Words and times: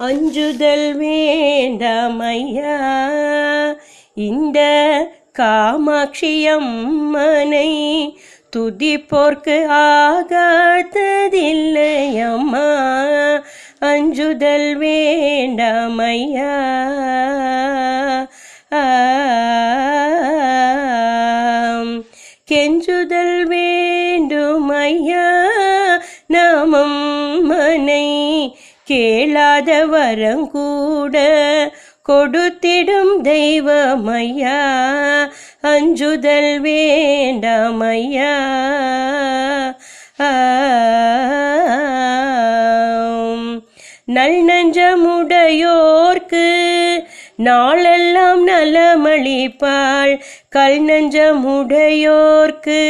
அஞ்சுதல் 0.00 0.98
வேண்டாமையா? 0.98 2.74
இந்த 4.14 4.60
காமாட்சியம்மனை 5.38 6.12
துதிப்போர்க்கு 8.56 9.56
ஆகாததில்லையம்மா 9.68 10.54
அஞ்சுதல் 13.78 14.78
வேண்டாமையா? 14.78 16.52
கெஞ்சுதல் 22.50 23.38
வேண்டுமையா? 23.48 25.26
நாமம் 26.26 27.00
மனை 27.44 28.08
கேளாத 28.92 29.86
வரங்கூட 29.86 31.16
கொடுத்திடும் 32.08 33.20
தெய்வமையா? 33.22 34.58
அஞ்சுதல் 35.60 36.62
வேண்டாமையா? 36.62 38.32
நல் 44.04 44.44
நஞ்சமுடையோ 44.44 45.89
நாளெல்லாம் 47.44 48.48
நலமளிப்பாள் 48.48 50.20
கல் 50.50 50.80
நஞ்சமுடையோர்க்கு 50.80 52.82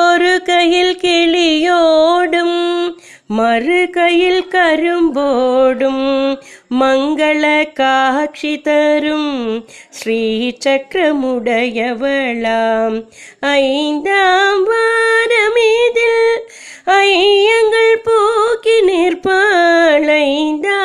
ஒரு 0.00 0.32
கையில் 0.44 0.98
கிளி 0.98 1.39
மறு 3.32 3.90
கையில் 3.90 4.50
கரும்போடும் 4.50 6.38
மங்கள 6.80 7.72
காட்சி 7.72 8.60
தரும் 8.60 9.64
ஸ்ரீ 9.90 10.52
சக்கரமுடையவளாம் 10.64 13.06
ஐந்தாம் 13.40 14.70
வாரமீதில் 14.70 16.38
ஐயங்கள் 16.86 18.02
போக்கி 18.04 18.80
நிற்பாள். 18.80 20.08
ஐந்தாம் 20.08 20.79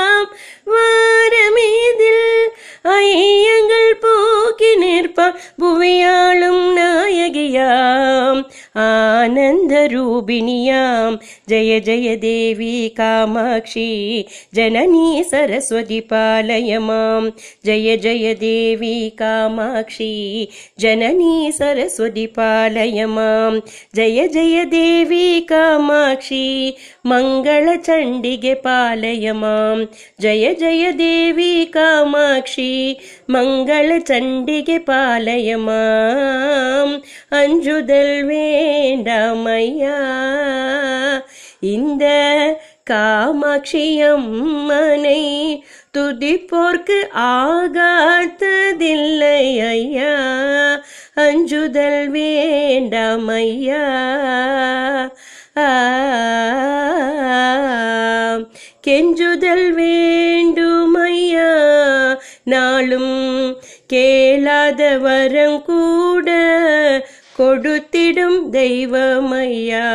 आनन्दरूपिण्यां। 8.76 11.16
जय 11.50 11.80
जय 11.80 12.16
देवी 12.16 12.90
कामाक्षी 12.90 14.26
जननी 14.56 15.24
सरस्वती 15.24 16.00
पालय 16.00 16.80
मां। 16.80 17.30
जय 17.66 17.98
जय 17.98 18.34
देवी 18.34 19.10
कामाक्षी 19.10 20.48
जननी 20.80 21.52
सरस्वती 21.52 22.26
पालय 22.26 23.06
मां। 23.06 23.60
जय 23.96 24.28
जय 24.28 24.66
देवी 24.66 25.40
कामाक्षी 25.40 26.76
मङ्गलचण्डिगे 27.06 28.54
पालय 28.54 29.32
मां। 29.32 29.86
जय 30.22 30.54
जय 30.54 30.92
देवी 30.92 31.66
कामाक्षी 31.66 32.98
मङ्गलचण्डिगे 33.30 34.78
पालय 34.78 35.56
मा। 35.56 35.96
அஞ்சுதல் 37.36 38.18
வேண்டாமையா? 38.30 40.00
இந்த 41.60 42.06
காமாட்சியம்மனை 42.90 43.54
துதிப்போர்க்கு 45.98 47.00
ஆகாத்ததில்லை 47.36 49.40
ஐயா 49.68 50.16
அஞ்சுதல் 51.16 52.12
வேண்டாமையா? 52.12 53.86
கெஞ்சுதல் 58.88 59.82
வேண்டுமையா? 59.82 61.52
நாளும் 62.44 63.58
கேளாத 63.88 64.98
வரம் 64.98 65.66
கூட 65.66 66.32
கொடுத்திடும் 67.40 68.50
தெய்வமையா 68.52 69.88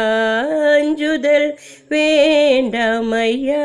அஞ்சுதல் 0.72 1.58
வேண்டாமையா. 1.88 3.64